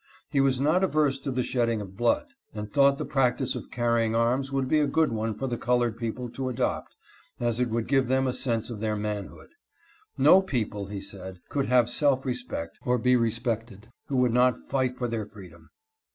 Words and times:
He 0.31 0.41
was 0.41 0.59
not 0.59 0.83
averse 0.83 1.19
to 1.19 1.31
the 1.31 1.43
shedding 1.43 1.79
of 1.79 1.95
blood, 1.95 2.25
and 2.55 2.73
thought 2.73 2.97
the 2.97 3.05
practice 3.05 3.53
of 3.53 3.69
carrying 3.69 4.15
arms 4.15 4.51
would 4.51 4.67
be 4.67 4.79
a 4.79 4.87
good 4.87 5.11
one 5.11 5.35
for 5.35 5.45
the 5.45 5.59
colored 5.59 5.95
people 5.95 6.27
to 6.31 6.49
adopt, 6.49 6.95
as 7.39 7.59
it 7.59 7.69
would 7.69 7.85
give 7.87 8.07
them 8.07 8.25
a 8.25 8.33
sense 8.33 8.71
of 8.71 8.79
their 8.79 8.95
manhood. 8.95 9.49
No 10.17 10.41
people, 10.41 10.87
he 10.87 11.01
said, 11.01 11.39
could 11.49 11.67
have 11.67 11.87
self 11.87 12.25
respect, 12.25 12.79
or 12.83 12.97
be 12.97 13.15
respected, 13.15 13.91
who 14.07 14.17
would 14.17 14.33
not 14.33 14.57
fight 14.71 14.97
for 14.97 15.07
their 15.07 15.27
freedom. 15.27 15.69